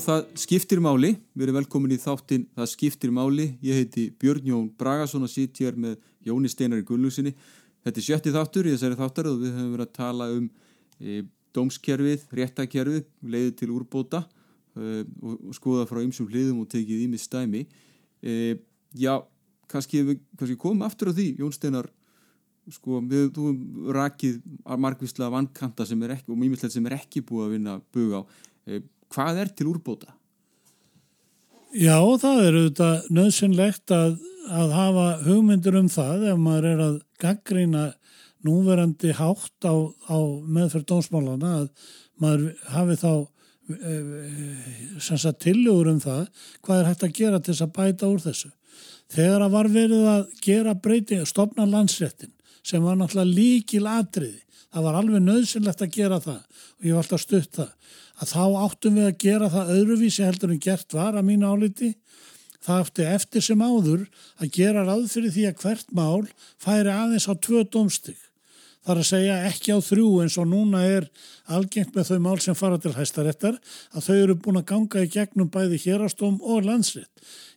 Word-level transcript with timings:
Það 0.00 0.22
skiptir 0.40 0.80
máli. 0.82 1.12
Við 1.36 1.46
erum 1.46 1.58
velkomin 1.58 1.92
í 1.94 2.00
þáttinn 2.00 2.46
Það 2.56 2.68
skiptir 2.72 3.12
máli. 3.14 3.50
Ég 3.64 3.82
heiti 3.82 4.06
Björn 4.20 4.46
Jón 4.48 4.68
Bragason 4.78 5.26
og 5.26 5.30
sitt 5.30 5.58
hér 5.60 5.76
með 5.76 5.98
Jóni 6.24 6.48
Steinar 6.48 6.80
í 6.80 6.86
Gullúsinni. 6.88 7.34
Þetta 7.84 8.00
er 8.00 8.06
sjötti 8.06 8.32
þáttur 8.32 8.68
í 8.68 8.72
þessari 8.72 8.98
þáttar 8.98 9.28
og 9.28 9.42
við 9.42 9.52
höfum 9.58 9.74
verið 9.74 9.84
að 9.84 9.96
tala 9.98 10.28
um 10.32 10.46
e, 10.98 11.18
dómskerfið, 11.54 12.24
réttakerfið, 12.38 13.04
leiðið 13.34 13.52
til 13.60 13.68
úrbóta 13.74 14.22
e, 14.24 15.02
og, 15.20 15.34
og 15.50 15.58
skoða 15.58 15.84
frá 15.90 16.00
ymsum 16.00 16.30
hliðum 16.30 16.62
og 16.64 16.70
tekið 16.72 17.04
í 17.04 17.10
með 17.12 17.22
stæmi. 17.26 17.62
E, 18.24 18.56
já, 18.96 19.18
kannski 19.68 20.00
kannski 20.38 20.56
komum 20.60 20.86
aftur 20.88 21.12
á 21.12 21.16
því, 21.18 21.28
Jón 21.42 21.52
Steinar, 21.52 21.90
sko, 22.72 23.02
við 23.04 23.28
þú 23.36 23.52
rakið 23.92 24.40
margvíslega 24.80 25.34
vankanta 25.34 25.84
sem 25.84 26.00
er 26.06 26.16
ekki, 26.16 26.30
og 26.32 26.40
mýmillega 26.40 26.72
sem 26.72 26.88
er 26.88 26.96
ekki 27.02 27.20
búið 27.26 27.46
að 27.50 27.56
vinna 27.58 27.78
bug 27.92 28.16
á. 28.16 28.20
Hvað 29.12 29.40
er 29.44 29.50
til 29.56 29.68
úrbóta? 29.72 30.14
Já, 31.74 31.98
það 32.22 32.40
er 32.44 32.56
auðvitað 32.60 33.06
nöðsynlegt 33.10 33.92
að, 33.94 34.16
að 34.46 34.74
hafa 34.78 35.06
hugmyndur 35.24 35.78
um 35.80 35.88
það 35.90 36.28
ef 36.30 36.36
maður 36.38 36.68
er 36.70 36.82
að 36.84 36.96
gaggrína 37.22 37.84
núverandi 38.46 39.14
hátt 39.16 39.66
á, 39.66 39.74
á 40.06 40.18
meðferð 40.44 40.86
dómsmálana 40.92 41.54
að 41.62 41.88
maður 42.22 42.44
hafi 42.70 42.98
þá 43.00 43.10
e, 43.74 43.94
e, 45.00 45.32
tillugur 45.42 45.90
um 45.94 45.98
það 46.04 46.22
hvað 46.60 46.78
er 46.78 46.88
hægt 46.92 47.06
að 47.08 47.16
gera 47.18 47.40
til 47.40 47.54
þess 47.54 47.66
að 47.66 47.74
bæta 47.80 48.12
úr 48.12 48.22
þessu. 48.22 48.52
Þegar 49.14 49.46
að 49.46 49.56
var 49.56 49.70
verið 49.74 50.08
að 50.12 50.24
gera 50.44 50.74
breyti, 50.78 51.20
stopna 51.26 51.66
landsréttin 51.66 52.32
sem 52.64 52.84
var 52.84 52.96
náttúrulega 53.00 53.34
líkil 53.34 53.84
atriði, 53.90 54.40
það 54.70 54.86
var 54.86 55.00
alveg 55.00 55.26
nöðsynlegt 55.26 55.82
að 55.84 55.96
gera 55.98 56.22
það 56.22 56.38
og 56.38 56.86
ég 56.86 56.94
var 56.94 57.02
alltaf 57.02 57.24
stutt 57.24 57.58
það 57.58 58.00
að 58.20 58.34
þá 58.34 58.44
áttum 58.64 58.98
við 58.98 59.08
að 59.08 59.18
gera 59.24 59.50
það 59.52 59.72
öðruvísi 59.78 60.26
heldur 60.26 60.54
en 60.54 60.62
gert 60.62 60.94
var 60.94 61.16
að 61.18 61.26
mínu 61.30 61.50
áliti. 61.50 61.94
Það 62.64 62.84
eftir 62.84 63.10
eftir 63.12 63.44
sem 63.44 63.64
áður 63.64 64.04
að 64.40 64.52
gera 64.54 64.84
ráð 64.86 65.08
fyrir 65.12 65.34
því 65.34 65.48
að 65.50 65.58
hvert 65.64 65.90
mál 65.92 66.28
færi 66.62 66.92
aðeins 66.92 67.28
á 67.28 67.34
tvö 67.36 67.64
domstig. 67.68 68.16
Það 68.84 68.92
er 68.92 69.00
að 69.00 69.08
segja 69.08 69.36
ekki 69.48 69.72
á 69.72 69.78
þrjú 69.80 70.08
eins 70.20 70.34
og 70.40 70.48
núna 70.50 70.82
er 70.84 71.06
algengt 71.56 71.94
með 71.96 72.10
þau 72.10 72.18
mál 72.26 72.40
sem 72.44 72.56
fara 72.56 72.76
til 72.80 72.92
hæstarettar 72.92 73.56
að 73.96 74.06
þau 74.06 74.16
eru 74.16 74.34
búin 74.36 74.60
að 74.60 74.66
ganga 74.68 75.04
í 75.04 75.08
gegnum 75.12 75.48
bæði 75.52 75.78
hérastóm 75.86 76.36
og 76.44 76.66
landsrétt. 76.68 77.08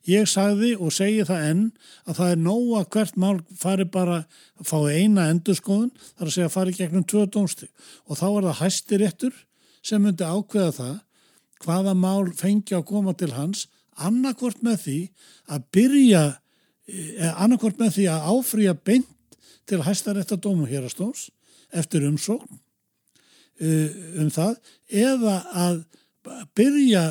Ég 0.07 0.23
sagði 0.31 0.71
og 0.79 0.93
segi 0.95 1.25
það 1.27 1.49
enn 1.49 1.65
að 2.07 2.21
það 2.21 2.31
er 2.31 2.39
nóg 2.45 2.69
að 2.79 2.87
hvert 2.95 3.19
mál 3.19 3.33
fari 3.59 3.87
bara 3.91 4.21
að 4.55 4.69
fá 4.69 4.77
eina 4.87 5.27
endurskoðun, 5.33 5.91
það 6.15 6.23
er 6.23 6.29
að 6.29 6.35
segja 6.37 6.47
að 6.47 6.55
fari 6.55 6.77
gegnum 6.77 7.07
tvö 7.11 7.25
domstig 7.27 7.91
og 8.07 8.21
þá 8.21 8.27
er 8.29 8.47
það 8.47 8.59
hæstirettur 8.61 9.43
sem 9.85 10.01
myndi 10.01 10.25
ákveða 10.25 10.71
það 10.77 10.95
hvaða 11.63 11.93
mál 11.97 12.31
fengi 12.37 12.75
að 12.77 12.87
koma 12.91 13.13
til 13.17 13.31
hans 13.33 13.65
annarkvort 13.97 14.61
með 14.65 14.81
því 14.83 14.97
að 15.53 15.67
byrja 15.73 16.23
eh, 16.87 17.31
annarkvort 17.33 17.79
með 17.81 17.95
því 17.97 18.07
að 18.13 18.27
áfrýja 18.33 18.75
beint 18.77 19.37
til 19.67 19.83
hæstarétta 19.83 20.37
dómu 20.39 20.67
hérastóms 20.69 21.27
eftir 21.75 22.05
umsókn 22.07 22.59
eh, 23.59 23.89
um 24.21 24.29
það 24.33 24.57
eða 24.87 25.37
að 25.65 25.79
byrja 26.55 27.07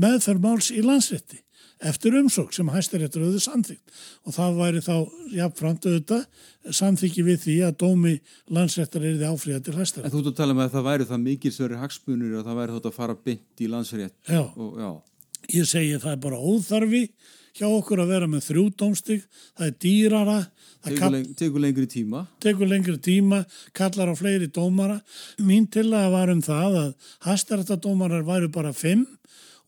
meðferð 0.00 0.44
máls 0.44 0.70
í 0.74 0.82
landsrétti 0.84 1.40
eftir 1.80 2.16
umsók 2.20 2.52
sem 2.54 2.68
hæstaréttur 2.68 3.24
auðvitað 3.24 3.44
samþýgt 3.46 4.00
og 4.26 4.36
það 4.36 4.58
væri 4.60 4.82
þá 4.84 4.94
jáfnframt 5.36 5.88
auðvitað 5.88 6.72
samþyggi 6.80 7.24
við 7.24 7.42
því 7.44 7.56
að 7.66 7.76
dómi 7.80 8.14
landsréttar 8.52 9.06
er 9.06 9.16
því 9.16 9.30
áfríða 9.30 9.62
til 9.64 9.76
hæstarétt. 9.78 10.08
En 10.08 10.14
þú 10.14 10.22
ert 10.22 10.32
að 10.32 10.38
tala 10.42 10.56
með 10.56 10.62
um 10.62 10.68
að 10.68 10.74
það 10.76 10.88
væri 10.90 11.08
það 11.10 11.22
mikil 11.26 11.52
svöri 11.56 11.80
hagsmunir 11.80 12.38
og 12.38 12.48
það 12.48 12.60
væri 12.60 12.76
þátt 12.76 12.88
að 12.90 12.96
fara 12.98 13.18
bynd 13.28 13.64
í 13.64 13.70
landsrétt. 13.74 14.16
Já. 14.28 14.42
Og, 14.44 14.72
já, 14.80 14.90
ég 15.56 15.70
segi 15.70 16.00
það 16.02 16.16
er 16.16 16.24
bara 16.26 16.42
óþarfi 16.50 17.04
hjá 17.56 17.66
okkur 17.66 18.02
að 18.04 18.12
vera 18.14 18.28
með 18.30 18.44
þrjú 18.46 18.64
dómstig, 18.78 19.22
það 19.58 19.66
er 19.66 19.78
dýrara, 19.82 20.36
það 20.84 20.92
tekur, 20.92 21.14
leng, 21.14 21.30
tekur 21.40 21.64
lengri 21.64 21.86
tíma. 21.90 22.24
Tekur 22.44 22.70
lengri 22.70 22.96
tíma, 23.02 23.40
kallar 23.76 24.12
á 24.12 24.14
fleiri 24.16 24.50
dómara. 24.54 25.00
Mín 25.42 25.66
til 25.72 25.88
að 25.90 26.12
var 26.14 26.30
um 26.32 26.42
það 26.44 26.78
að 26.84 26.92
hæstaréttadómarar 27.26 28.28
væri 28.28 28.52
bara 28.54 28.74
fimm 28.76 29.08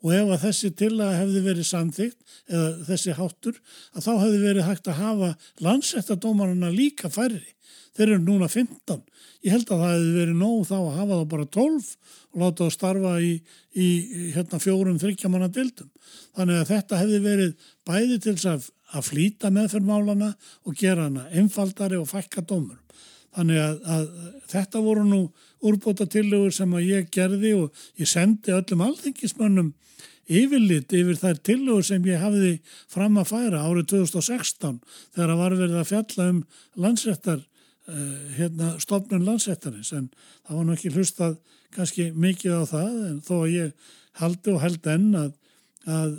og 0.02 0.12
ef 0.16 0.32
að 0.34 0.44
þessi 0.46 0.70
tillaga 0.78 1.18
hefði 1.20 1.42
verið 1.46 1.68
samþygt 1.68 2.36
eða 2.50 2.68
þessi 2.88 3.16
háttur 3.18 3.58
að 3.94 4.06
þá 4.06 4.12
hefði 4.12 4.40
verið 4.42 4.68
hægt 4.68 4.90
að 4.90 5.00
hafa 5.00 5.30
landsettadómaruna 5.62 6.70
líka 6.74 7.10
færri. 7.12 7.54
Þeir 7.92 8.08
eru 8.08 8.22
núna 8.24 8.48
15. 8.48 9.02
Ég 9.42 9.52
held 9.52 9.68
að 9.68 9.82
það 9.82 9.92
hefði 9.92 10.12
verið 10.16 10.38
nóg 10.40 10.60
þá 10.68 10.76
að 10.78 10.98
hafa 10.98 11.18
þá 11.18 11.24
bara 11.32 11.48
12 11.56 11.88
og 12.32 12.42
láta 12.42 12.64
það 12.64 12.74
starfa 12.76 13.14
í, 13.20 13.32
í 13.74 13.88
hérna, 14.32 14.60
fjórum 14.62 15.00
þryggjamanna 15.02 15.50
dildum. 15.52 15.90
Þannig 16.36 16.60
að 16.60 16.70
þetta 16.72 17.00
hefði 17.02 17.20
verið 17.26 17.66
bæði 17.88 18.18
til 18.24 18.36
að, 18.48 18.68
að 18.96 19.08
flýta 19.10 19.50
meðferðmálana 19.52 20.30
og 20.64 20.78
gera 20.78 21.08
hana 21.08 21.26
einfaldari 21.36 22.00
og 22.00 22.08
fækka 22.10 22.46
dómur. 22.48 22.80
Þannig 23.32 23.60
að, 23.62 23.76
að 23.94 24.08
þetta 24.52 24.82
voru 24.84 25.04
nú 25.08 25.20
úrbóta 25.62 26.06
tillögur 26.10 26.52
sem 26.54 26.74
að 26.76 26.88
ég 26.88 27.12
gerði 27.14 27.54
og 27.56 27.84
ég 28.00 28.10
sendi 28.10 28.52
öllum 28.52 28.82
alþingismönnum 28.88 29.70
yfirlit 30.32 30.92
yfir 30.94 31.18
þær 31.18 31.40
tillögur 31.46 31.86
sem 31.86 32.04
ég 32.06 32.20
hafiði 32.22 32.52
fram 32.90 33.18
að 33.20 33.30
færa 33.32 33.62
árið 33.66 33.88
2016 33.94 34.78
þegar 35.14 35.32
að 35.34 35.42
var 35.42 35.56
verið 35.58 35.80
að 35.80 35.88
fjalla 35.90 36.28
um 36.32 36.42
landsrættar, 36.84 37.40
uh, 37.90 38.18
hérna 38.38 38.74
stofnun 38.82 39.26
landsrættarins 39.26 39.92
en 39.96 40.10
það 40.46 40.58
var 40.58 40.68
nú 40.68 40.76
ekki 40.76 40.94
hlustað 40.94 41.38
kannski 41.72 42.10
mikið 42.12 42.62
á 42.62 42.62
það 42.68 43.00
en 43.08 43.18
þó 43.24 43.34
að 43.40 43.54
ég 43.56 43.90
haldi 44.20 44.52
og 44.52 44.62
held 44.62 44.92
enn 44.92 45.10
að, 45.18 45.32
að 45.88 46.14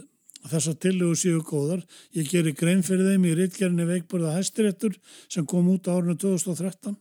þessar 0.51 0.77
tillögur 0.83 1.19
séu 1.19 1.41
góðar. 1.45 1.83
Ég 2.15 2.29
gerir 2.29 2.55
grein 2.57 2.83
fyrir 2.83 3.13
þeim 3.13 3.27
í 3.29 3.35
rittgerðinni 3.37 3.87
veikburða 3.87 4.35
hæstiréttur 4.37 4.97
sem 5.31 5.47
kom 5.47 5.69
út 5.71 5.87
á 5.87 5.95
árinu 5.95 6.17
2013. 6.19 6.97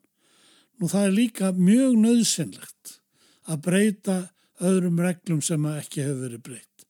Nú 0.79 0.91
það 0.91 1.07
er 1.09 1.17
líka 1.17 1.53
mjög 1.57 1.99
nöðsynlegt 2.03 2.99
að 3.51 3.65
breyta 3.67 4.19
öðrum 4.63 5.01
reglum 5.03 5.43
sem 5.43 5.67
ekki 5.75 6.05
hefur 6.07 6.23
verið 6.27 6.45
breytt. 6.47 6.87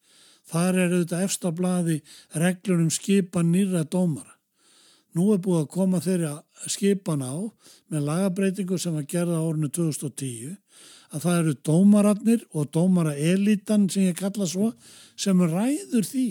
Þar 0.52 0.78
er 0.78 0.92
auðvitað 0.92 1.24
efsta 1.26 1.52
bladi 1.56 1.98
reglunum 2.36 2.92
skipan 2.92 3.52
nýra 3.52 3.84
dómara. 3.88 4.36
Nú 5.16 5.32
er 5.34 5.40
búið 5.44 5.62
að 5.62 5.72
koma 5.72 6.00
þeirra 6.00 6.32
skipan 6.72 7.24
á 7.24 7.36
með 7.92 8.06
lagabreitingu 8.08 8.78
sem 8.80 8.94
var 8.96 9.08
gerða 9.08 9.40
á 9.40 9.48
ornu 9.48 9.69
2010 9.69 10.56
að 11.12 11.24
það 11.24 11.38
eru 11.38 11.54
dómararnir 11.69 12.44
og 12.56 12.70
dómaraelitan 12.72 13.88
sem 13.92 14.08
ég 14.08 14.16
kalla 14.16 14.48
svo 14.48 14.70
sem 15.16 15.40
ræður 15.40 16.08
því 16.08 16.26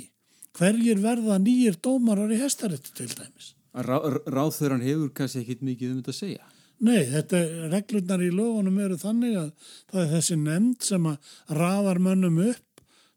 hverjir 0.57 1.01
verða 1.03 1.39
nýjir 1.41 1.77
dómarar 1.83 2.31
í 2.33 2.39
hestarétti 2.41 2.95
til 2.97 3.11
dæmis. 3.11 3.53
Ráðþöran 3.75 4.83
hefur 4.83 5.13
kannski 5.15 5.45
ekkit 5.45 5.61
mikið 5.63 5.93
um 5.93 6.01
þetta 6.01 6.15
að 6.15 6.19
segja? 6.19 6.49
Nei, 6.81 7.03
þetta 7.05 7.39
reglurnar 7.69 8.23
í 8.25 8.31
lögunum 8.33 8.79
eru 8.81 8.97
þannig 8.97 9.37
að 9.37 9.49
það 9.91 10.01
er 10.01 10.11
þessi 10.15 10.37
nefnd 10.41 10.87
sem 10.87 11.07
að 11.11 11.35
raðar 11.59 12.01
mönnum 12.01 12.39
upp 12.47 12.70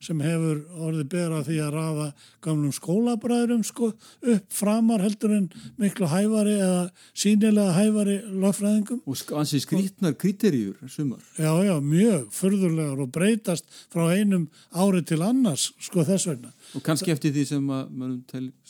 sem 0.04 0.20
hefur 0.24 0.60
orðið 0.86 1.08
bera 1.14 1.42
því 1.46 1.58
að 1.64 1.70
rafa 1.74 2.08
gamlum 2.44 2.74
skólabræðurum 2.76 3.62
sko, 3.66 3.90
upp 4.34 4.54
framar 4.54 5.04
heldur 5.04 5.36
en 5.38 5.48
miklu 5.80 6.08
hæfari 6.10 6.56
eða 6.58 6.82
sínilega 7.12 7.76
hæfari 7.78 8.18
lögfræðingum. 8.32 9.02
Og 9.08 9.36
ansi 9.40 9.62
skrítnar 9.64 10.16
kriteríur 10.20 10.76
sumar. 10.88 11.22
Já, 11.38 11.52
já, 11.64 11.74
mjög 11.80 12.28
förðurlegar 12.34 13.04
og 13.04 13.14
breytast 13.14 13.68
frá 13.92 14.10
einum 14.12 14.48
ári 14.72 15.04
til 15.06 15.22
annars 15.24 15.70
sko 15.82 16.04
þess 16.06 16.28
vegna. 16.32 16.52
Og 16.74 16.84
kannski 16.84 17.14
eftir 17.14 17.34
því 17.34 17.48
sem 17.54 17.72
að 17.72 17.96
mann 17.96 18.20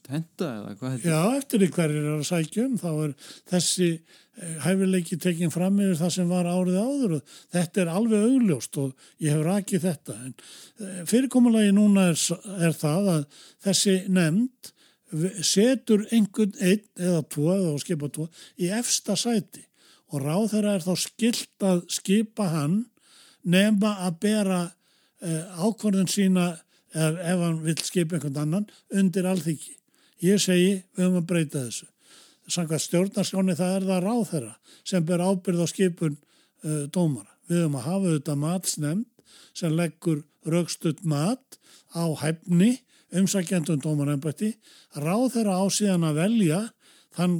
telst 0.04 0.12
henda 0.14 0.50
eða 0.58 0.74
hvað 0.80 0.92
heldur? 0.94 1.10
Já, 1.10 1.38
eftir 1.38 1.66
hverjir 1.68 2.04
er 2.04 2.12
að 2.18 2.28
sækjum 2.30 2.76
þá 2.82 2.90
er 2.92 3.16
þessi 3.52 3.90
Eh, 4.34 4.56
hæfileiki 4.58 5.14
tekinn 5.22 5.52
fram 5.54 5.76
yfir 5.78 5.94
það 5.94 6.08
sem 6.10 6.30
var 6.32 6.48
árið 6.50 6.78
áður 6.80 7.12
og 7.20 7.34
þetta 7.54 7.80
er 7.84 7.90
alveg 7.92 8.22
augljóst 8.26 8.78
og 8.82 9.04
ég 9.22 9.30
hef 9.30 9.44
rakið 9.46 9.84
þetta 9.84 10.16
en 10.26 10.32
eh, 10.34 10.96
fyrirkomulagi 11.06 11.74
núna 11.76 12.08
er, 12.10 12.18
er 12.66 12.74
það 12.74 13.10
að 13.12 13.20
þessi 13.62 13.94
nefnd 14.16 14.72
setur 15.46 16.02
einhvern 16.10 16.58
einn 16.58 16.82
eða 16.98 17.20
tvo 17.30 17.46
eða 17.54 17.76
skipa 17.84 18.10
tvo 18.16 18.26
í 18.58 18.72
efsta 18.74 19.14
sæti 19.14 19.62
og 20.10 20.26
ráð 20.26 20.48
þeirra 20.56 20.74
er 20.80 20.86
þá 20.88 20.92
skilt 21.04 21.68
að 21.70 21.86
skipa 22.00 22.50
hann 22.56 22.76
nefna 23.46 23.94
að 24.08 24.20
bera 24.26 24.60
eh, 25.22 25.62
ákvarðun 25.62 26.10
sína 26.10 26.50
ef, 26.90 27.22
ef 27.22 27.46
hann 27.46 27.62
vil 27.62 27.78
skipa 27.86 28.18
einhvern 28.18 28.42
annan 28.48 28.70
undir 28.90 29.30
alþyggi. 29.30 29.78
Ég 30.24 30.40
segi 30.40 30.70
við 30.96 31.04
höfum 31.04 31.20
að 31.20 31.26
breyta 31.28 31.64
þessu. 31.66 31.88
Sanga 32.48 32.78
stjórnarskjóni 32.80 33.56
það 33.56 33.74
er 33.78 33.88
það 33.88 34.04
ráð 34.04 34.22
þeirra 34.30 34.54
sem 34.84 35.04
ber 35.08 35.24
ábyrð 35.24 35.64
á 35.64 35.66
skipun 35.68 36.16
uh, 36.16 36.84
dómara. 36.92 37.32
Við 37.48 37.60
höfum 37.60 37.78
að 37.80 37.88
hafa 37.88 38.14
þetta 38.14 38.36
matsnefnd 38.40 39.36
sem 39.54 39.76
leggur 39.76 40.22
raukstutt 40.48 41.04
mat 41.08 41.58
á 41.92 42.04
hæfni 42.20 42.78
umsækjandum 43.14 43.82
dómarembætti 43.84 44.54
ráð 44.98 45.26
þeirra 45.36 45.60
á 45.60 45.64
síðan 45.72 46.06
að 46.08 46.20
velja 46.22 46.60
þann 47.14 47.36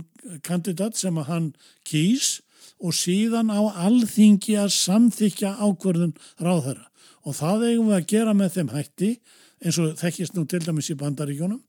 kandidat 0.47 0.99
sem 0.99 1.17
að 1.19 1.31
hann 1.31 1.49
kýs 1.89 2.39
og 2.79 2.95
síðan 2.97 3.53
á 3.53 3.61
alþingi 3.87 4.57
að 4.61 4.75
samþykja 4.77 5.57
ákverðun 5.59 6.15
ráð 6.39 6.69
þeirra 6.69 6.87
og 7.25 7.39
það 7.39 7.67
eigum 7.71 7.91
við 7.91 7.99
að 7.99 8.09
gera 8.13 8.37
með 8.37 8.55
þeim 8.59 8.73
hætti 8.75 9.11
eins 9.63 9.79
og 9.83 9.95
þekkist 10.01 10.37
nú 10.37 10.45
til 10.49 10.63
dæmis 10.65 10.91
í 10.93 10.99
bandaríkjónum 10.99 11.61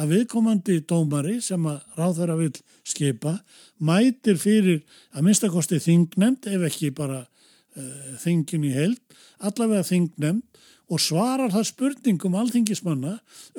að 0.00 0.14
viðkomandi 0.14 0.80
dómari 0.88 1.38
sem 1.42 1.64
að 1.66 1.80
ráðherra 1.98 2.36
vil 2.38 2.52
skipa 2.86 3.38
mætir 3.78 4.38
fyrir 4.40 4.82
að 5.14 5.26
minnstakosti 5.26 5.80
þingnemnd 5.82 6.50
ef 6.50 6.66
ekki 6.68 6.92
bara 6.94 7.24
uh, 7.24 8.14
þingin 8.22 8.68
í 8.68 8.74
held, 8.76 9.00
allavega 9.40 9.86
þingnemnd 9.88 10.46
og 10.90 10.98
svarar 10.98 11.52
það 11.54 11.68
spurningum 11.68 12.34
alþingismanna 12.40 13.12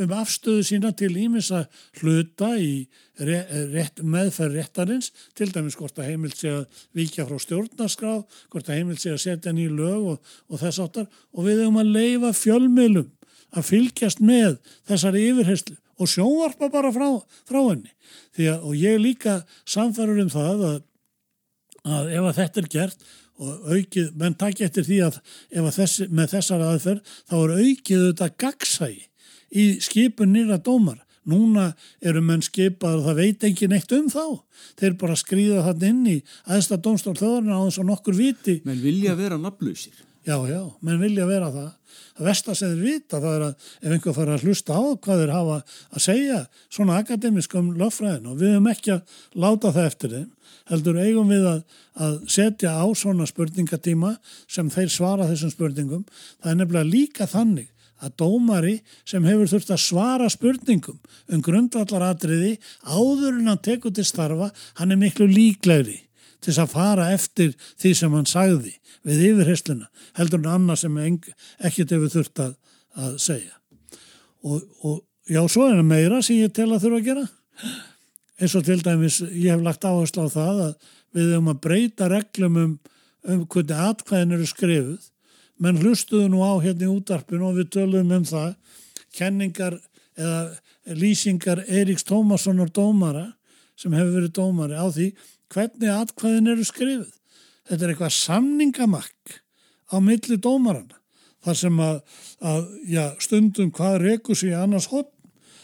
um 0.03 0.13
afstöðu 0.17 0.65
sína 0.67 0.91
til 0.97 1.13
ímissa 1.15 1.61
hluta 2.01 2.49
í 2.59 2.89
rétt, 3.21 4.01
meðferð 4.03 4.57
réttarins, 4.59 5.11
til 5.37 5.47
dæmis 5.53 5.77
hvort 5.79 5.99
að 5.99 6.11
heimilt 6.11 6.41
sé 6.41 6.51
að 6.51 6.83
vikja 6.97 7.27
frá 7.29 7.39
stjórnarskraf, 7.39 8.43
hvort 8.51 8.67
að 8.67 8.81
heimilt 8.81 9.03
sé 9.03 9.13
að 9.15 9.23
setja 9.23 9.55
nýju 9.55 9.77
lög 9.77 10.11
og, 10.15 10.35
og 10.51 10.63
þess 10.63 10.83
áttar 10.83 11.07
og 11.31 11.47
við 11.47 11.63
höfum 11.63 11.79
að 11.79 11.95
leifa 11.95 12.33
fjölmiðlum 12.35 13.09
að 13.51 13.67
fylgjast 13.67 14.21
með 14.23 14.59
þessari 14.89 15.25
yfirherslu 15.29 15.77
og 16.01 16.09
sjónvarpa 16.09 16.69
bara 16.73 16.91
frá, 16.93 17.09
frá 17.47 17.59
henni. 17.59 17.91
Að, 18.39 18.63
og 18.63 18.73
ég 18.77 19.01
líka 19.01 19.41
samfærur 19.69 20.23
um 20.23 20.31
það 20.31 20.65
að, 20.69 20.79
að 21.85 22.15
ef 22.15 22.29
að 22.29 22.39
þetta 22.39 22.61
er 22.61 22.71
gert 22.77 23.05
og 23.41 23.69
aukið, 23.73 24.09
menn 24.17 24.37
takk 24.37 24.63
eftir 24.65 24.85
því 24.87 24.99
að 25.07 25.21
ef 25.49 25.63
að 25.63 25.77
þessi, 25.77 26.09
með 26.09 26.35
þessar 26.35 26.65
aðferð 26.65 27.15
þá 27.29 27.37
er 27.37 27.55
aukið 27.61 28.03
þetta 28.07 28.29
gagsægi 28.43 29.07
í 29.51 29.71
skipun 29.83 30.35
nýra 30.35 30.59
dómar. 30.63 31.01
Núna 31.29 31.67
eru 32.01 32.21
menn 32.25 32.41
skipað 32.41 32.97
og 32.97 33.09
það 33.09 33.19
veit 33.19 33.43
ekki 33.45 33.67
neitt 33.69 33.91
um 33.93 34.07
þá. 34.09 34.23
Þeir 34.79 34.95
bara 35.01 35.17
skrýða 35.19 35.65
þann 35.67 35.83
inn 35.89 36.07
í 36.09 36.15
aðsta 36.49 36.79
dómstól 36.81 37.13
þjóðarinn 37.19 37.53
á 37.53 37.61
þess 37.67 37.81
að 37.83 37.89
nokkur 37.91 38.17
viti. 38.17 38.55
Menn 38.65 38.81
vilja 38.81 39.13
vera 39.19 39.37
nafnlausir. 39.37 39.99
Já, 40.21 40.35
já, 40.45 40.59
menn 40.85 40.99
vilja 41.01 41.25
vera 41.25 41.47
það. 41.49 41.69
Það 42.13 42.27
vestar 42.27 42.57
sem 42.57 42.73
þeir 42.75 42.81
vita 42.85 43.19
það 43.23 43.33
er 43.35 43.45
að 43.47 43.63
ef 43.81 43.93
einhver 43.95 44.13
fara 44.13 44.35
að 44.35 44.43
hlusta 44.45 44.75
á 44.77 44.83
hvað 45.01 45.21
þeir 45.23 45.31
hafa 45.33 45.55
að 45.65 46.03
segja 46.05 46.37
svona 46.67 46.99
akademiskum 47.01 47.71
löffræðin 47.79 48.29
og 48.29 48.37
við 48.37 48.53
höfum 48.53 48.69
ekki 48.69 48.93
að 48.93 49.15
láta 49.41 49.71
það 49.73 49.87
eftir 49.89 50.13
þeim. 50.13 50.29
Heldur 50.69 50.99
eigum 51.01 51.33
við 51.33 51.47
að, 51.49 51.63
að 52.05 52.19
setja 52.35 52.75
á 52.77 52.85
svona 53.01 53.25
spurningatíma 53.25 54.13
sem 54.45 54.69
þeir 54.69 54.93
svara 54.93 55.27
þessum 55.31 55.55
spurningum. 55.55 56.05
Það 56.37 56.53
er 56.53 56.61
nefnilega 56.61 56.91
líka 56.91 57.29
þannig 57.31 57.71
að 58.01 58.15
dómari 58.21 58.77
sem 59.01 59.25
hefur 59.25 59.49
þurft 59.49 59.73
að 59.73 59.83
svara 59.87 60.29
spurningum 60.29 61.01
um 61.33 61.41
grundvallaratriði 61.49 62.53
áður 62.85 63.41
en 63.41 63.49
hann 63.49 63.65
tekur 63.65 63.93
til 63.97 64.05
starfa, 64.05 64.53
hann 64.77 64.93
er 64.93 65.01
miklu 65.01 65.25
líklegri 65.29 65.97
til 66.41 66.55
að 66.57 66.73
fara 66.73 67.11
eftir 67.13 67.53
því 67.81 67.93
sem 67.97 68.17
hann 68.17 68.29
sagði 68.29 68.73
við 69.07 69.23
yfirhersluna 69.31 69.89
heldur 70.17 70.41
en 70.41 70.51
annað 70.55 70.83
sem 70.83 70.99
ekkert 71.01 71.93
hefur 71.95 72.13
þurft 72.15 72.43
að, 72.43 72.53
að 72.97 73.15
segja. 73.21 73.55
Og, 74.41 74.63
og 74.81 75.01
já, 75.29 75.41
svo 75.45 75.67
er 75.67 75.79
það 75.79 75.89
meira 75.91 76.21
sem 76.25 76.41
ég 76.41 76.53
tel 76.55 76.71
að 76.71 76.85
þurfa 76.85 76.99
að 77.01 77.07
gera. 77.09 77.25
Eins 78.41 78.55
og 78.57 78.65
til 78.65 78.79
dæmis 78.81 79.19
ég 79.29 79.51
hef 79.53 79.63
lagt 79.65 79.85
áherslu 79.85 80.25
á 80.25 80.29
það 80.33 80.63
að 80.65 80.89
við 81.11 81.31
höfum 81.35 81.51
að 81.51 81.61
breyta 81.65 82.09
reglum 82.09 82.59
um, 82.61 82.73
um 83.27 83.43
hvernig 83.45 83.83
atkvæðin 83.85 84.37
eru 84.37 84.47
skrifuð. 84.49 85.09
Menn 85.61 85.81
hlustuðu 85.81 86.31
nú 86.31 86.41
á 86.41 86.57
hérna 86.63 86.87
í 86.87 86.93
útarpinu 86.95 87.51
og 87.51 87.59
við 87.59 87.69
tölum 87.75 88.13
um 88.15 88.25
það. 88.25 88.55
Kenningar 89.13 89.77
eða 90.17 90.95
lýsingar 90.97 91.61
Eiríks 91.67 92.05
Tómassonar 92.07 92.71
dómara 92.73 93.27
sem 93.77 93.93
hefur 93.93 94.17
verið 94.17 94.33
dómari 94.37 94.77
á 94.77 94.87
því 94.89 95.11
hvernig 95.51 95.91
atkvæðin 95.91 96.53
eru 96.53 96.65
skrifuð 96.67 97.11
þetta 97.69 97.85
er 97.85 97.93
eitthvað 97.93 98.17
samningamakk 98.17 99.39
á 99.91 99.95
milli 100.03 100.37
dómarana 100.41 100.99
þar 101.41 101.57
sem 101.57 101.81
að, 101.81 101.97
að 102.45 102.69
já, 102.91 103.03
stundum 103.23 103.71
hvað 103.73 103.97
rekur 104.03 104.37
sér 104.37 104.59
annars 104.61 104.87
hótt. 104.91 105.09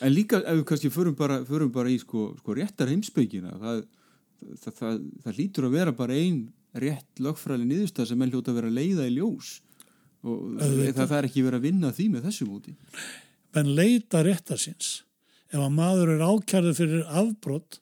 En 0.02 0.14
líka 0.14 0.40
ef 0.42 0.60
við 0.60 0.66
kannski 0.72 0.92
förum 0.94 1.16
bara, 1.18 1.40
förum 1.46 1.70
bara 1.74 1.90
í 1.90 1.98
sko, 2.02 2.32
sko 2.40 2.56
réttar 2.58 2.90
heimsbyggina 2.90 3.54
það, 3.62 3.84
það, 4.64 4.74
það, 4.80 5.00
það 5.26 5.40
lítur 5.42 5.68
að 5.68 5.78
vera 5.78 5.96
bara 5.98 6.18
einn 6.18 6.44
rétt 6.78 7.22
lögfræli 7.24 7.66
niðurstað 7.66 8.12
sem 8.12 8.22
er 8.22 8.34
hljóta 8.34 8.54
að 8.54 8.60
vera 8.62 8.74
leiða 8.74 9.08
í 9.08 9.16
ljós 9.16 9.56
og 10.28 10.58
það 10.98 11.16
er 11.18 11.28
ekki 11.30 11.44
verið 11.46 11.60
að 11.60 11.66
vinna 11.66 11.92
því 11.94 12.08
með 12.14 12.28
þessu 12.28 12.48
múti. 12.50 12.74
Men 13.56 13.74
leita 13.78 14.22
réttar 14.26 14.62
síns 14.62 15.02
ef 15.54 15.62
að 15.62 15.74
maður 15.78 16.16
er 16.18 16.26
ákjærið 16.26 16.80
fyrir 16.82 17.06
afbrott 17.22 17.80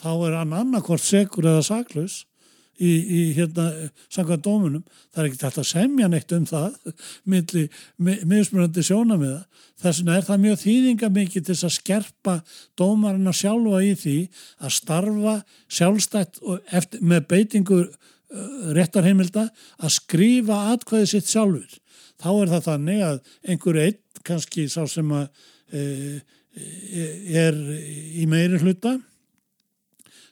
þá 0.00 0.12
er 0.28 0.36
hann 0.40 0.54
annarkort 0.56 1.04
segur 1.04 1.48
eða 1.48 1.64
saklaus 1.66 2.22
í, 2.80 2.90
í 2.90 3.20
hérna 3.36 3.68
samkvæmt 4.12 4.44
dómunum, 4.46 4.84
það 5.12 5.22
er 5.22 5.28
ekki 5.28 5.46
hægt 5.46 5.60
að 5.60 5.68
semja 5.68 6.08
neitt 6.10 6.34
um 6.36 6.46
það 6.48 6.76
meðsmjörandi 8.32 8.84
sjónamiða 8.86 9.42
þess 9.82 10.00
vegna 10.00 10.16
er 10.16 10.26
það 10.26 10.42
mjög 10.46 10.60
þýðinga 10.62 11.12
mikið 11.18 11.46
til 11.48 11.58
að 11.58 11.74
skerpa 11.76 12.36
dómarina 12.78 13.34
sjálfa 13.36 13.82
í 13.84 13.92
því 13.98 14.16
að 14.62 14.76
starfa 14.78 15.36
sjálfstætt 15.78 16.42
eftir, 16.72 17.04
með 17.04 17.28
beitingu 17.32 17.80
uh, 17.84 17.94
réttarheimilda 18.76 19.48
að 19.82 19.96
skrifa 19.98 20.66
atkvæði 20.72 21.12
sitt 21.14 21.30
sjálfur 21.30 21.80
þá 22.22 22.30
er 22.32 22.54
það 22.54 22.68
þannig 22.70 23.06
að 23.08 23.22
einhver 23.50 23.82
einn 23.86 24.00
kannski 24.22 24.68
sá 24.70 24.84
sem 24.86 25.08
að 25.10 25.24
e, 25.74 25.80
er 27.42 27.56
í 28.14 28.26
meiri 28.30 28.60
hluta 28.62 28.92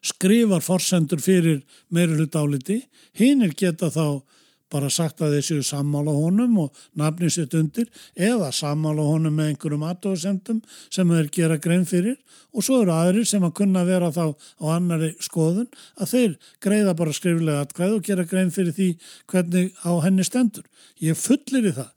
skrifar 0.02 0.64
forsendur 0.64 1.20
fyrir 1.23 1.62
meiri 1.93 2.19
hlut 2.19 2.37
áliti, 2.37 2.81
hinn 3.19 3.44
er 3.44 3.56
geta 3.56 3.91
þá 3.93 4.23
bara 4.70 4.91
sagt 4.93 5.20
að 5.23 5.35
þeir 5.35 5.47
séu 5.47 5.62
sammála 5.67 6.12
honum 6.14 6.58
og 6.64 6.82
nafnið 6.99 7.32
sitt 7.35 7.55
undir 7.58 7.88
eða 8.14 8.52
sammála 8.55 9.02
honum 9.02 9.35
með 9.35 9.52
einhverjum 9.52 9.87
aðtóðsendum 9.88 10.61
sem 10.94 11.11
þeir 11.11 11.31
gera 11.35 11.56
grein 11.62 11.87
fyrir 11.91 12.19
og 12.55 12.64
svo 12.67 12.81
eru 12.85 12.94
aðrir 12.94 13.26
sem 13.26 13.44
að 13.47 13.56
kunna 13.61 13.82
vera 13.88 14.12
þá 14.14 14.31
á 14.31 14.64
annari 14.76 15.11
skoðun 15.23 15.69
að 15.99 16.12
þeir 16.14 16.37
greiða 16.62 16.94
bara 16.99 17.17
skriflega 17.17 17.64
atkvæð 17.67 17.97
og 17.97 18.05
gera 18.06 18.26
grein 18.31 18.52
fyrir 18.55 18.76
því 18.76 18.91
hvernig 19.31 19.73
á 19.83 19.92
henni 20.04 20.26
stendur. 20.26 20.66
Ég 21.02 21.19
fullir 21.19 21.71
í 21.71 21.75
það 21.75 21.90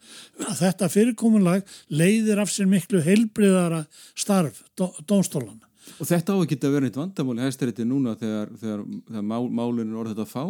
að 0.48 0.64
þetta 0.64 0.90
fyrirkomunlag 0.96 1.78
leiðir 1.94 2.42
af 2.42 2.54
sér 2.54 2.70
miklu 2.72 3.04
heilbriðara 3.06 3.84
starf 4.18 4.64
dónstólana. 4.80 5.62
Og 6.00 6.08
þetta 6.08 6.36
á 6.36 6.38
að 6.38 6.48
geta 6.52 6.72
verið 6.72 6.92
eitt 6.92 7.00
vandamáli 7.00 7.44
hæstarétti 7.44 7.86
núna 7.88 8.16
þegar, 8.20 8.54
þegar, 8.62 8.86
þegar 9.10 9.28
mál, 9.28 9.44
málunum 9.52 10.00
orðið 10.00 10.16
þetta 10.16 10.26
að 10.28 10.34
fá? 10.34 10.46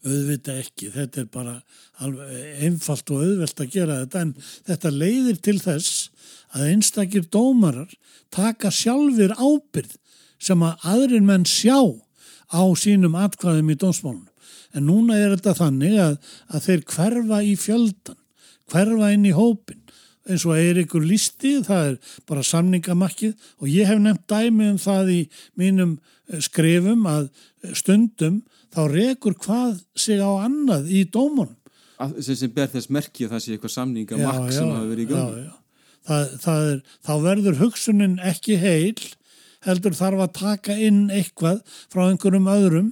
Auðvita 0.00 0.54
ekki, 0.56 0.86
þetta 0.94 1.20
er 1.20 1.26
bara 1.28 1.54
einfalt 2.64 3.10
og 3.12 3.24
auðvelt 3.26 3.60
að 3.60 3.74
gera 3.74 3.98
þetta 4.00 4.22
en 4.24 4.30
þetta 4.70 4.92
leiðir 4.94 5.40
til 5.44 5.56
þess 5.60 6.06
að 6.56 6.70
einstakir 6.70 7.26
dómarar 7.28 7.92
taka 8.32 8.72
sjálfur 8.72 9.34
ábyrð 9.36 9.98
sem 10.40 10.64
að 10.64 10.88
aðrin 10.88 11.28
menn 11.28 11.44
sjá 11.44 11.76
á 12.48 12.62
sínum 12.80 13.18
atkvæðum 13.20 13.74
í 13.74 13.76
dómsmálunum. 13.76 14.26
En 14.72 14.86
núna 14.86 15.18
er 15.18 15.34
þetta 15.34 15.58
þannig 15.58 15.98
að, 16.00 16.16
að 16.48 16.66
þeir 16.66 16.82
hverfa 16.94 17.42
í 17.44 17.54
fjöldan, 17.58 18.18
hverfa 18.70 19.12
inn 19.12 19.28
í 19.28 19.34
hópin 19.36 19.82
eins 20.28 20.44
og 20.46 20.56
Eirikur 20.58 21.04
listi, 21.06 21.56
það 21.64 21.92
er 21.92 22.16
bara 22.28 22.44
samningamakkið 22.46 23.52
og 23.60 23.70
ég 23.70 23.88
hef 23.88 24.00
nefnt 24.02 24.26
dæmi 24.30 24.70
um 24.74 24.80
það 24.80 25.12
í 25.14 25.20
mínum 25.60 25.94
eh, 26.30 26.42
skrifum 26.44 27.06
að 27.10 27.30
stundum 27.76 28.42
þá 28.70 28.82
rekur 28.92 29.36
hvað 29.40 29.80
sig 29.98 30.20
á 30.22 30.30
annað 30.44 30.90
í 30.92 31.04
dómunum. 31.08 31.56
Sem, 32.20 32.36
sem 32.36 32.52
ber 32.52 32.70
þess 32.72 32.88
merki 32.92 33.26
að 33.26 33.34
það 33.34 33.42
sé 33.44 33.54
eitthvað 33.54 33.74
samningamakk 33.74 34.52
sem 34.56 34.70
hafa 34.72 34.86
verið 34.88 35.02
í 35.02 35.08
gangi. 35.10 35.48
Það, 36.08 36.30
það 36.40 36.68
er, 36.68 36.78
þá 37.04 37.12
verður 37.26 37.58
hugsunin 37.60 38.14
ekki 38.24 38.56
heil, 38.60 39.02
heldur 39.66 39.96
þarf 39.98 40.24
að 40.24 40.32
taka 40.38 40.76
inn 40.80 41.02
eitthvað 41.12 41.60
frá 41.92 42.06
einhverjum 42.06 42.48
öðrum 42.48 42.88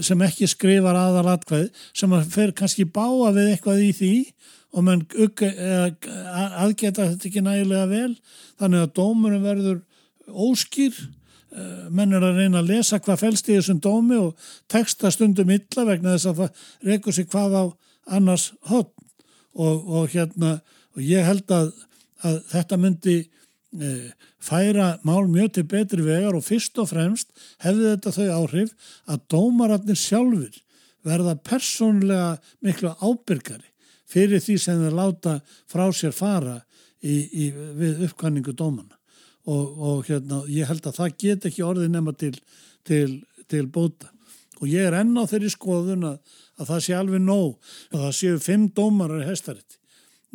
sem 0.00 0.22
ekki 0.24 0.48
skrifar 0.48 0.96
aðalatkvæð 0.96 1.68
sem 1.92 2.12
að 2.16 2.28
fer 2.32 2.52
kannski 2.56 2.86
báa 2.88 3.32
við 3.36 3.52
eitthvað 3.52 3.82
í 3.84 3.90
því 3.96 4.14
og 4.72 4.86
mann 4.86 5.02
aðgeta 5.12 7.10
þetta 7.10 7.28
ekki 7.28 7.42
nægilega 7.44 7.88
vel. 7.90 8.12
Þannig 8.60 8.86
að 8.86 8.94
dómurum 8.96 9.44
verður 9.44 9.82
óskýr. 10.28 10.96
Eh, 11.52 11.88
menn 11.92 12.14
er 12.16 12.24
að 12.24 12.38
reyna 12.40 12.62
að 12.62 12.70
lesa 12.72 13.00
hvað 13.02 13.20
fælst 13.26 13.50
í 13.50 13.58
þessum 13.58 13.82
dómi 13.84 14.16
og 14.16 14.46
texta 14.72 15.10
stundum 15.12 15.50
illa 15.52 15.84
vegna 15.84 16.14
þess 16.14 16.30
að 16.30 16.38
það 16.38 16.62
reykur 16.88 17.16
sig 17.18 17.28
hvað 17.28 17.56
á 17.60 17.64
annars 18.16 18.46
hotn 18.70 19.04
og, 19.52 19.82
og 19.84 20.06
hérna 20.14 20.54
og 20.96 21.04
ég 21.04 21.26
held 21.28 21.52
að, 21.52 21.68
að 22.24 22.38
þetta 22.54 22.78
myndi 22.80 23.16
færa 23.72 24.98
mál 25.06 25.28
mjög 25.30 25.54
til 25.56 25.64
betri 25.68 26.04
vegar 26.04 26.36
og 26.36 26.44
fyrst 26.44 26.78
og 26.78 26.90
fremst 26.90 27.30
hefði 27.64 27.94
þetta 27.94 28.12
þau 28.16 28.28
áhrif 28.36 28.74
að 29.08 29.22
dómararnir 29.32 29.96
sjálfur 29.96 30.58
verða 31.06 31.36
persónlega 31.40 32.36
miklu 32.60 32.92
ábyrgari 33.00 33.70
fyrir 34.12 34.42
því 34.44 34.58
sem 34.60 34.82
þeir 34.82 34.98
láta 34.98 35.38
frá 35.70 35.86
sér 35.96 36.12
fara 36.12 36.58
í, 37.00 37.16
í, 37.32 37.50
við 37.52 38.04
uppkvæningu 38.08 38.52
dómana 38.52 38.98
og, 39.48 39.64
og 39.82 40.06
hérna, 40.06 40.42
ég 40.52 40.68
held 40.68 40.86
að 40.86 40.98
það 41.00 41.16
get 41.24 41.46
ekki 41.48 41.64
orðið 41.66 41.94
nema 41.96 42.12
til, 42.14 42.34
til, 42.86 43.22
til 43.50 43.66
bóta. 43.72 44.12
Og 44.62 44.68
ég 44.70 44.86
er 44.86 44.94
enná 45.00 45.24
þeirri 45.26 45.50
skoðun 45.50 46.06
að, 46.12 46.36
að 46.60 46.68
það 46.68 46.84
sé 46.84 46.94
alveg 46.94 47.24
nóg 47.24 47.56
og 47.56 47.96
það 47.96 48.12
séu 48.20 48.42
fimm 48.42 48.68
dómarar 48.76 49.24
í 49.24 49.30
hestarétti 49.32 49.80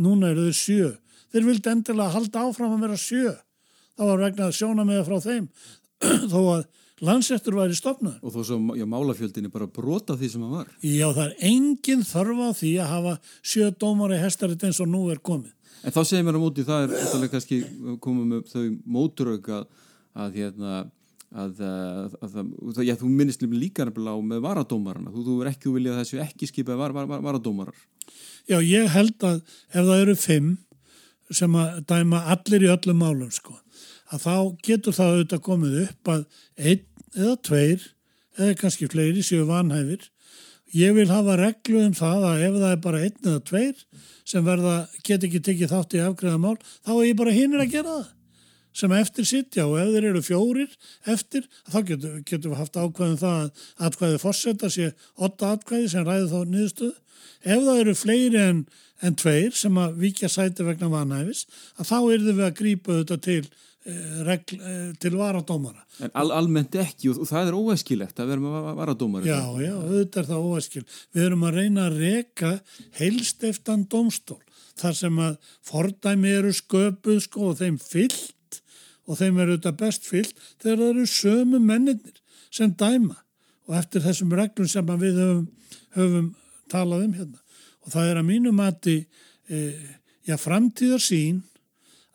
núna 0.03 0.31
eru 0.33 0.47
þeir 0.49 0.57
sjö. 0.57 0.89
Þeir 1.37 1.45
vildi 1.45 1.69
endilega 1.69 2.13
halda 2.15 2.43
áfram 2.47 2.71
að 2.73 2.83
vera 2.87 2.95
sjö. 2.97 3.31
Það 3.93 4.07
var 4.09 4.21
vegnað 4.23 4.55
sjóna 4.57 4.85
með 4.87 5.03
frá 5.05 5.17
þeim 5.21 5.43
þó 6.31 6.39
að 6.55 6.63
landsettur 7.05 7.57
væri 7.59 7.77
stopnað. 7.77 8.15
Og 8.25 8.33
þó 8.33 8.39
svo, 8.47 8.57
já, 8.73 8.85
málafjöldin 8.89 9.45
er 9.45 9.53
bara 9.53 9.67
brota 9.69 10.15
því 10.17 10.31
sem 10.33 10.41
hann 10.47 10.55
var. 10.55 10.73
Já, 10.81 11.05
það 11.11 11.21
er 11.27 11.35
engin 11.51 12.01
þörf 12.09 12.41
á 12.41 12.49
því 12.57 12.73
að 12.81 12.91
hafa 12.95 13.13
sjö 13.53 13.69
dómar 13.85 14.15
í 14.17 14.19
hestarit 14.23 14.65
eins 14.65 14.81
og 14.81 14.89
nú 14.89 15.03
er 15.13 15.21
komið. 15.21 15.53
En 15.85 15.93
þá 15.93 16.01
segir 16.09 16.25
mér 16.25 16.41
á 16.41 16.45
móti, 16.47 16.65
það 16.65 16.87
er 16.87 16.97
eftirlega 17.03 17.35
kannski 17.35 17.63
komið 18.01 18.29
með 18.33 18.51
þau 18.55 18.65
móturög 18.97 19.53
að, 19.59 19.65
að 20.25 20.41
hérna, 20.41 20.75
að, 21.37 21.65
að, 22.25 22.37
að 22.73 22.85
já, 22.89 22.95
þú 22.97 23.13
minnist 23.13 23.45
líka 23.45 23.85
nefnilega 23.85 24.17
á 24.17 24.21
með 24.33 24.45
varadómarana. 24.49 25.13
Þú, 25.13 25.27
þú 25.29 25.41
er 25.43 25.53
ekki 25.53 25.69
að 25.69 25.77
vilja 25.77 25.93
að 25.93 26.01
þessu 26.01 26.25
ekki 26.25 26.49
skipað 26.49 26.81
var, 26.81 26.97
var, 26.97 27.11
var, 27.13 27.27
varadómarar. 27.29 27.89
Já, 28.49 28.57
ég 28.63 28.89
held 28.89 29.27
að 29.27 29.43
ef 29.43 29.83
það 29.83 29.99
eru 30.01 30.17
fimm 30.17 30.55
sem 31.33 31.55
að 31.59 31.79
dæma 31.89 32.23
allir 32.33 32.65
í 32.67 32.71
öllum 32.71 33.01
málum, 33.01 33.31
sko, 33.33 33.55
að 34.13 34.25
þá 34.25 34.35
getur 34.67 34.95
það 34.95 35.13
auðvitað 35.13 35.45
komið 35.47 35.79
upp 35.83 36.11
að 36.13 36.25
einn 36.57 36.85
eða 37.17 37.37
tveir 37.47 37.87
eða 38.37 38.59
kannski 38.61 38.89
fleiri 38.91 39.23
séu 39.25 39.47
vanhæfir. 39.47 40.05
Ég 40.75 40.93
vil 40.97 41.07
hafa 41.09 41.37
reglu 41.39 41.81
um 41.85 41.95
það 41.95 42.27
að 42.27 42.43
ef 42.47 42.59
það 42.59 42.71
er 42.71 42.83
bara 42.83 43.01
einn 43.05 43.31
eða 43.31 43.43
tveir 43.47 43.83
sem 44.27 44.43
verða, 44.43 44.75
get 45.07 45.23
ekki 45.23 45.39
tekið 45.43 45.71
þátt 45.71 45.95
í 45.95 46.03
afgræðamál, 46.03 46.57
þá 46.83 46.91
er 46.97 47.05
ég 47.07 47.19
bara 47.19 47.35
hinnir 47.35 47.63
að 47.63 47.73
gera 47.77 47.95
það 47.95 48.13
sem 48.77 48.95
eftir 48.97 49.27
sittja 49.27 49.67
og 49.67 49.77
ef 49.81 49.91
þeir 49.95 50.09
eru 50.11 50.23
fjórir 50.25 50.73
eftir, 51.09 51.47
þá 51.71 51.79
getum 51.91 52.23
getu 52.27 52.51
við 52.51 52.57
haft 52.61 52.77
ákvæðum 52.77 53.19
það 53.21 53.37
að 53.41 53.67
atkvæðið 53.89 54.23
fórsetta 54.23 54.71
sé 54.73 54.89
åtta 55.15 55.53
atkvæði 55.57 55.93
sem 55.93 56.07
ræði 56.07 56.27
þá 56.33 56.39
niðurstöðu. 56.55 56.97
Ef 57.47 57.63
það 57.67 57.79
eru 57.83 57.95
fleiri 57.97 58.43
en, 58.43 58.65
en 59.05 59.17
tveir 59.17 59.55
sem 59.57 59.79
að 59.81 60.01
vikja 60.01 60.29
sæti 60.31 60.65
vegna 60.67 60.91
vanæfis, 60.93 61.45
að 61.77 61.89
þá 61.91 61.97
er 62.01 62.27
þau 62.27 62.33
við 62.33 62.45
að 62.47 62.59
grípa 62.61 62.99
þetta 63.01 63.23
til 63.27 63.41
Eh, 63.87 64.23
regl, 64.27 64.57
eh, 64.59 64.93
til 64.99 65.15
varadómara. 65.15 65.79
En 66.03 66.11
al 66.19 66.33
almennt 66.35 66.73
ekki 66.75 67.07
og 67.13 67.21
það 67.29 67.47
er 67.47 67.55
óæskilegt 67.55 68.17
að 68.19 68.33
vera 68.33 68.43
með 68.43 68.65
varadómara. 68.75 69.23
Já, 69.29 69.39
já, 69.63 69.71
auðvitað 69.79 70.19
er 70.19 70.27
það 70.27 70.47
óæskil. 70.49 70.83
Við 71.15 71.23
erum 71.23 71.45
að 71.47 71.59
reyna 71.61 71.85
að 71.87 71.95
reyka 72.01 72.51
heilst 72.99 73.45
eftir 73.47 73.85
domstól 73.87 74.41
þar 74.75 74.97
sem 74.99 75.21
að 75.23 75.37
fordæmi 75.63 76.33
eru 76.35 76.51
sköpuð 76.51 77.21
sko 77.23 77.47
og 77.53 77.61
þeim 77.61 77.79
fyllt 77.79 78.35
og 79.07 79.19
þeim 79.19 79.39
eru 79.39 79.55
auðvitað 79.55 79.79
best 79.79 80.07
fyllt 80.07 80.41
þegar 80.61 80.81
það 80.81 80.89
eru 80.89 81.05
sömu 81.11 81.61
menninir 81.63 82.21
sem 82.53 82.73
dæma 82.77 83.15
og 83.67 83.75
eftir 83.79 84.03
þessum 84.03 84.35
reglum 84.35 84.69
sem 84.71 84.93
við 84.99 85.19
höfum, 85.21 85.45
höfum 85.95 86.27
talað 86.71 87.05
um 87.07 87.13
hérna. 87.17 87.39
Og 87.83 87.93
það 87.93 88.11
er 88.11 88.19
að 88.19 88.27
mínu 88.27 88.53
mati, 88.55 88.97
eh, 89.49 89.87
já, 90.27 90.35
framtíðarsín 90.39 91.41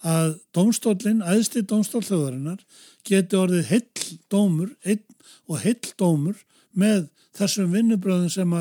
að 0.03 0.39
domstólinn, 0.53 1.23
æðsti 1.23 1.63
domstól 1.69 2.03
þjóðarinnar, 2.03 2.61
geti 3.07 3.39
orðið 3.39 3.69
heill 3.71 4.19
dómur 4.33 4.73
einn 4.85 5.05
og 5.49 5.61
heill 5.63 5.93
dómur 5.99 6.41
með 6.75 7.09
þessum 7.37 7.73
vinnubröðum 7.73 8.31
sem 8.33 8.57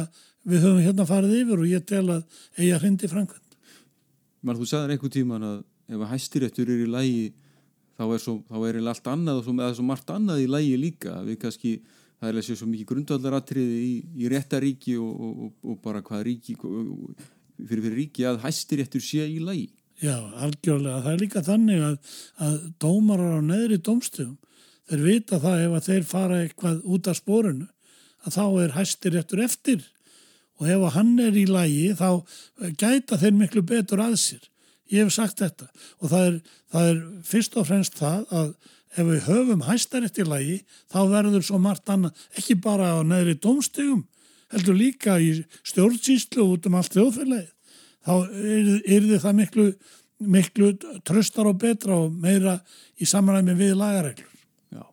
við 0.48 0.66
höfum 0.66 0.84
hérna 0.84 1.08
farið 1.08 1.38
yfir 1.42 1.64
og 1.64 1.70
ég 1.70 1.86
tel 1.86 2.06
að 2.10 2.24
eiga 2.58 2.80
hindi 2.84 3.10
framkvæmt. 3.10 3.58
Marð, 4.42 4.64
þú 4.64 4.70
sagðir 4.72 4.96
einhver 4.96 5.14
tíman 5.14 5.46
að 5.46 5.58
ef 5.92 6.00
að 6.00 6.12
hæstiréttur 6.14 6.72
er 6.72 6.84
í 6.86 6.90
lægi 6.90 7.26
þá 8.00 8.06
er, 8.06 8.22
svo, 8.24 8.38
þá 8.50 8.58
er 8.68 8.80
allt 8.82 9.10
annað 9.12 9.42
og 9.42 9.48
svo, 9.48 9.68
svo 9.78 9.86
margt 9.88 10.14
annað 10.14 10.44
í 10.44 10.48
lægi 10.52 10.78
líka. 10.80 11.18
Við 11.26 11.40
kannski, 11.44 11.74
það 12.22 12.32
er 12.32 12.40
að 12.40 12.48
sé 12.48 12.58
svo 12.60 12.70
mikið 12.72 12.90
grundvallaratriði 12.92 13.82
í, 13.84 13.94
í 14.22 14.32
réttaríki 14.32 14.98
og, 15.02 15.12
og, 15.28 15.52
og, 15.66 15.78
bara 15.84 16.04
hvað 16.06 16.26
ríki, 16.30 16.58
fyrir, 16.62 17.84
fyrir 17.84 17.98
ríki 18.00 18.28
að 18.30 18.42
hæstiréttur 18.46 19.06
sé 19.06 19.28
í 19.28 19.40
lægi. 19.44 19.70
Já, 20.02 20.16
algjörlega. 20.42 21.04
Það 21.06 21.14
er 21.14 21.22
líka 21.22 21.46
þannig 21.46 21.84
að, 21.86 22.16
að 22.42 22.60
dómarar 22.82 23.38
á 23.38 23.42
neðri 23.46 23.78
domstugum, 23.86 24.38
þeir 24.90 25.04
vita 25.06 25.42
það 25.44 25.66
ef 25.68 25.76
að 25.78 25.90
þeir 25.90 26.08
fara 26.10 26.44
eitthvað 26.46 26.86
út 26.90 27.10
af 27.12 27.20
spórunu, 27.20 27.68
að 28.26 28.38
þá 28.38 28.46
er 28.64 28.78
hæstir 28.78 29.18
eftir 29.18 29.44
eftir 29.46 29.84
og 30.62 30.70
ef 30.70 30.84
að 30.86 30.94
hann 30.94 31.14
er 31.22 31.38
í 31.42 31.48
lægi 31.50 31.94
þá 31.98 32.10
gæta 32.78 33.18
þeir 33.18 33.38
miklu 33.40 33.64
betur 33.66 34.04
að 34.04 34.18
sér. 34.22 34.44
Ég 34.92 35.06
hef 35.06 35.16
sagt 35.16 35.40
þetta 35.40 35.70
og 36.00 36.12
það 36.12 36.28
er, 36.28 36.38
það 36.74 36.92
er 36.92 37.02
fyrst 37.32 37.58
og 37.58 37.68
fremst 37.70 37.98
það 38.00 38.38
að 38.42 38.54
ef 38.92 39.08
við 39.08 39.28
höfum 39.30 39.64
hæstar 39.64 40.04
eftir 40.04 40.28
lægi 40.28 40.58
þá 40.92 41.00
verður 41.14 41.46
svo 41.48 41.60
margt 41.64 41.90
annað, 41.90 42.18
ekki 42.36 42.58
bara 42.60 42.92
á 42.96 43.08
neðri 43.08 43.38
domstugum, 43.40 44.04
heldur 44.52 44.76
líka 44.76 45.16
í 45.24 45.38
stjórnsýslu 45.64 46.44
út 46.44 46.68
um 46.68 46.76
allt 46.80 46.98
þjóðfélagið 46.98 47.50
þá 48.06 48.14
er 48.90 49.08
það 49.22 49.38
miklu, 49.38 49.68
miklu 50.20 50.72
tröstar 51.08 51.50
og 51.50 51.60
betra 51.62 51.98
og 52.06 52.14
meira 52.14 52.58
í 53.00 53.08
samræmi 53.10 53.56
við 53.58 53.76
lagareglur. 53.80 54.46
Já, 54.74 54.84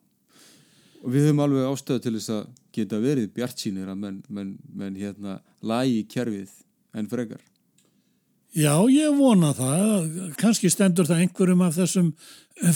og 1.03 1.13
við 1.13 1.29
höfum 1.29 1.45
alveg 1.45 1.69
ástöðu 1.73 2.05
til 2.05 2.17
þess 2.19 2.35
að 2.37 2.49
geta 2.79 3.03
verið 3.03 3.31
bjart 3.35 3.65
sínir 3.65 3.91
að 3.91 4.03
menn, 4.05 4.19
menn, 4.29 4.57
menn 4.71 4.99
hérna 4.99 5.39
lagi 5.65 6.05
kjærfið 6.11 6.53
en 6.99 7.09
frekar. 7.11 7.43
Já, 8.57 8.73
ég 8.89 9.13
vona 9.19 9.53
það. 9.53 10.31
Kanski 10.41 10.71
stendur 10.73 11.09
það 11.09 11.25
einhverjum 11.27 11.65
af 11.67 11.77
þessum 11.77 12.13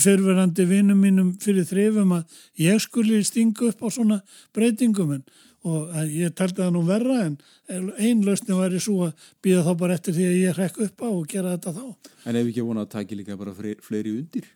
fyrverandi 0.03 0.65
vinnum 0.69 0.99
mínum 1.01 1.31
fyrir 1.41 1.65
þrifum 1.67 2.13
að 2.19 2.37
ég 2.61 2.83
skuli 2.83 3.23
stinga 3.25 3.71
upp 3.71 3.81
á 3.81 3.87
svona 3.91 4.19
breytingum 4.53 5.17
en 5.17 5.25
og 5.63 5.93
ég 6.11 6.33
taldi 6.35 6.59
það 6.59 6.73
nú 6.75 6.81
verra 6.87 7.19
en 7.23 7.37
einn 7.71 8.23
lausni 8.27 8.55
væri 8.57 8.81
svo 8.83 9.07
að 9.07 9.29
býða 9.43 9.63
þá 9.63 9.71
bara 9.79 9.95
eftir 9.95 10.17
því 10.17 10.25
að 10.27 10.39
ég 10.41 10.57
rekk 10.59 10.81
upp 10.87 11.05
á 11.07 11.09
og 11.09 11.23
gera 11.31 11.53
þetta 11.55 11.75
þá. 11.77 11.85
En 12.27 12.39
ef 12.39 12.49
ekki 12.51 12.65
vonað 12.67 12.87
að 12.87 12.93
taki 12.97 13.19
líka 13.19 13.39
bara 13.39 13.55
fleiri 13.55 14.11
undir? 14.17 14.49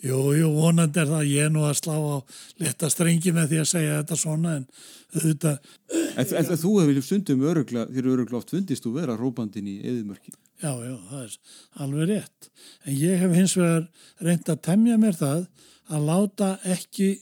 Jú, 0.00 0.18
jú, 0.32 0.48
vonandi 0.56 1.02
er 1.02 1.10
það 1.10 1.26
ég 1.28 1.50
nú 1.52 1.66
að 1.68 1.76
slá 1.82 1.96
á 1.96 2.16
leta 2.62 2.88
strengi 2.88 3.34
með 3.36 3.50
því 3.50 3.58
að 3.60 3.68
segja 3.68 3.98
þetta 3.98 4.16
svona 4.16 4.54
en 4.56 4.64
auðvitað... 5.12 5.58
En, 5.92 6.32
en, 6.40 6.52
þú 6.62 6.72
hefur 6.78 7.02
stundum 7.04 7.44
örugla, 7.50 7.84
þér 7.92 8.08
örugla 8.14 8.40
oft 8.40 8.54
fundist 8.54 8.88
og 8.88 8.96
vera 8.96 9.18
rópandin 9.18 9.68
í 9.68 9.76
eðimörki. 9.84 10.32
Já, 10.60 10.72
já, 10.72 10.96
það 11.10 11.22
er 11.26 11.36
alveg 11.84 12.10
rétt. 12.14 12.50
En 12.84 12.96
ég 12.96 13.20
hef 13.20 13.36
hins 13.36 13.56
vegar 13.60 13.86
reynd 14.24 14.52
að 14.52 14.64
temja 14.70 14.98
mér 15.00 15.20
það 15.20 15.46
að 15.90 16.08
láta 16.08 16.50
ekki 16.64 17.12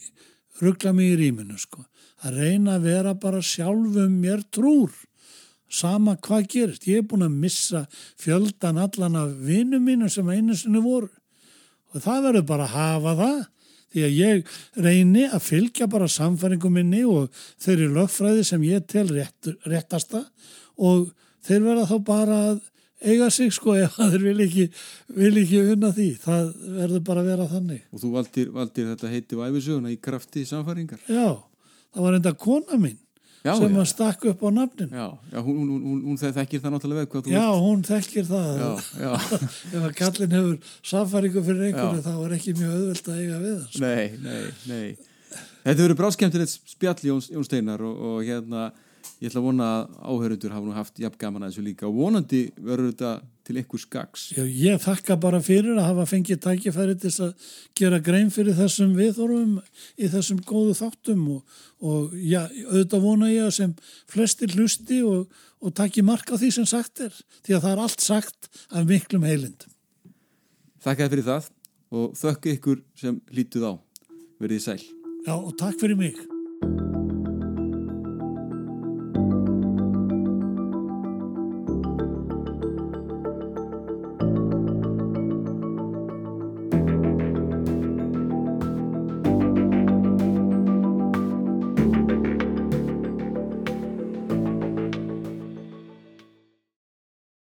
ruggla 0.63 0.95
mig 0.95 1.15
í 1.15 1.21
rýminu, 1.23 1.59
sko 1.59 1.87
að 2.27 2.41
reyna 2.43 2.79
að 2.79 2.89
vera 2.89 3.15
bara 3.19 3.43
sjálfum 3.45 4.17
mér 4.23 4.43
trúr 4.55 4.95
sama 5.69 6.17
hvað 6.25 6.49
gerist. 6.55 6.87
Ég 6.89 7.03
er 7.03 7.09
búin 7.09 7.27
að 7.27 7.37
missa 7.43 7.85
fjöldan 8.19 8.81
allan 8.81 9.19
af 9.21 9.35
vinnum 9.45 9.85
mínum 9.85 10.11
sem 10.11 10.29
einu 10.29 10.57
sinni 10.57 10.81
voru 10.83 11.11
og 11.95 12.05
það 12.05 12.25
verður 12.29 12.49
bara 12.53 12.67
að 12.69 12.75
hafa 12.77 13.15
það 13.23 13.39
því 13.89 14.05
að 14.05 14.17
ég 14.19 14.57
reyni 14.85 15.27
að 15.29 15.45
fylgja 15.47 15.89
bara 15.91 16.09
samfæringum 16.13 16.75
minni 16.77 17.05
og 17.09 17.29
þeirri 17.65 17.89
lögfræði 17.95 18.45
sem 18.45 18.67
ég 18.69 18.85
tel 18.91 19.07
rétt, 19.09 19.53
réttasta 19.65 20.27
og 20.77 21.09
þeir 21.49 21.65
verða 21.65 21.87
þá 21.89 21.97
bara 22.05 22.41
að 22.51 22.61
eiga 22.99 23.31
sig 23.33 23.55
sko 23.55 23.77
ef 23.79 23.97
þeir 23.97 24.25
vil 24.27 24.39
ekki, 24.45 24.67
vil 25.17 25.35
ekki 25.41 25.65
unna 25.73 25.93
því. 25.95 26.09
Það 26.21 26.49
verður 26.81 27.05
bara 27.07 27.23
að 27.23 27.31
vera 27.33 27.51
þannig. 27.53 27.85
Og 27.95 28.03
þú 28.03 28.15
valdir, 28.17 28.49
valdir 28.53 28.91
þetta 28.93 29.13
heiti 29.13 29.39
og 29.39 29.47
æfisöguna 29.47 29.95
í 29.95 30.01
krafti 30.03 30.45
samfæringar? 30.49 31.07
Já 31.09 31.39
það 31.95 32.05
var 32.05 32.19
enda 32.19 32.33
kona 32.39 32.79
mín 32.81 32.99
já, 33.45 33.53
sem 33.55 33.75
já. 33.75 33.81
að 33.83 33.89
stakk 33.93 34.27
upp 34.33 34.43
á 34.43 34.49
nafnin 34.55 34.91
Já, 34.95 35.07
já 35.33 35.39
hún, 35.43 35.61
hún, 35.63 35.83
hún, 35.85 36.01
hún 36.09 36.19
þekkir 36.23 36.63
það 36.65 36.75
náttúrulega 36.75 37.05
veð 37.13 37.31
Já, 37.33 37.45
ert. 37.45 37.63
hún 37.65 37.85
þekkir 37.89 38.27
það. 38.29 38.65
Ef 39.75 39.83
að 39.83 39.95
kallin 40.01 40.37
hefur 40.39 40.75
saffaríku 40.93 41.45
fyrir 41.47 41.69
einhverju 41.69 42.05
þá 42.09 42.13
er 42.17 42.37
ekki 42.39 42.57
mjög 42.59 42.75
öðvöld 42.81 43.13
að 43.13 43.23
eiga 43.23 43.39
við 43.45 43.57
það 43.63 43.87
Nei, 43.87 44.05
nei, 44.25 44.43
nei. 44.69 45.09
Þetta 45.65 45.83
verður 45.83 45.99
bráskemtilegt 46.03 46.55
spjall 46.75 47.01
Jón, 47.05 47.25
Jón 47.35 47.47
Steinar 47.47 47.83
og, 47.85 48.05
og 48.11 48.21
hérna 48.25 48.69
ég 49.19 49.31
ætla 49.31 49.43
að 49.43 49.49
vona 49.49 49.67
að 49.75 49.97
áhörundur 50.13 50.55
hafa 50.55 50.67
nú 50.69 50.77
haft 50.77 51.01
jafn 51.03 51.19
gaman 51.21 51.45
að 51.45 51.53
þessu 51.53 51.65
líka. 51.67 51.89
Og 51.89 51.97
vonandi 51.99 52.45
verður 52.57 52.93
þetta 52.93 53.13
til 53.49 53.57
einhver 53.57 53.81
skags. 53.81 54.27
Já, 54.37 54.45
ég 54.45 54.81
þakka 54.83 55.17
bara 55.21 55.41
fyrir 55.41 55.79
að 55.79 55.87
hafa 55.87 56.05
fengið 56.11 56.43
tækifæri 56.45 56.97
til 57.01 57.13
að 57.25 57.49
gera 57.81 58.01
grein 58.05 58.29
fyrir 58.35 58.57
þessum 58.59 58.93
viðhorfum 58.99 59.57
í 59.97 60.11
þessum 60.13 60.43
góðu 60.45 60.77
þáttum 60.77 61.25
og, 61.39 61.59
og 61.81 62.13
já, 62.21 62.43
auðvitað 62.69 63.07
vona 63.07 63.33
ég 63.33 63.49
að 63.49 63.55
sem 63.57 63.75
flestir 64.13 64.53
hlusti 64.53 65.01
og, 65.09 65.27
og 65.65 65.77
takki 65.81 66.05
marka 66.05 66.37
því 66.37 66.53
sem 66.61 66.69
sagt 66.69 67.07
er 67.09 67.17
því 67.41 67.57
að 67.57 67.65
það 67.65 67.73
er 67.73 67.85
allt 67.87 68.05
sagt 68.05 68.51
af 68.69 68.89
miklum 68.89 69.25
heilindum. 69.25 69.77
Þakka 70.85 71.13
fyrir 71.15 71.31
það 71.33 71.53
og 71.99 72.19
þökk 72.21 72.51
ykkur 72.59 72.83
sem 73.01 73.23
lítuð 73.33 73.71
á. 73.73 73.73
Verðið 74.39 74.67
sæl. 74.69 74.83
Já, 75.25 75.35
og 75.35 75.55
takk 75.59 75.81
fyrir 75.81 75.99
mig. 75.99 76.38